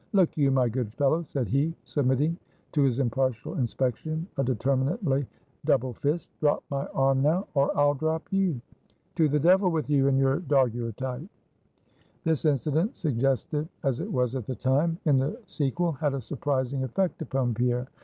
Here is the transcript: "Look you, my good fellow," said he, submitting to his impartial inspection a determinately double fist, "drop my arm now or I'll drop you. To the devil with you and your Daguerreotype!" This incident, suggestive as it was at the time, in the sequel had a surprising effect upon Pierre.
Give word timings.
"Look 0.13 0.35
you, 0.35 0.49
my 0.49 0.67
good 0.67 0.91
fellow," 0.95 1.21
said 1.21 1.47
he, 1.47 1.75
submitting 1.85 2.35
to 2.71 2.81
his 2.81 2.97
impartial 2.97 3.53
inspection 3.53 4.25
a 4.35 4.43
determinately 4.43 5.27
double 5.63 5.93
fist, 5.93 6.31
"drop 6.39 6.63
my 6.71 6.87
arm 6.87 7.21
now 7.21 7.45
or 7.53 7.69
I'll 7.77 7.93
drop 7.93 8.23
you. 8.33 8.59
To 9.17 9.29
the 9.29 9.39
devil 9.39 9.69
with 9.69 9.91
you 9.91 10.07
and 10.07 10.17
your 10.17 10.39
Daguerreotype!" 10.39 11.27
This 12.23 12.45
incident, 12.45 12.95
suggestive 12.95 13.67
as 13.83 13.99
it 13.99 14.11
was 14.11 14.33
at 14.33 14.47
the 14.47 14.55
time, 14.55 14.97
in 15.05 15.19
the 15.19 15.39
sequel 15.45 15.91
had 15.91 16.15
a 16.15 16.19
surprising 16.21 16.83
effect 16.83 17.21
upon 17.21 17.53
Pierre. 17.53 17.85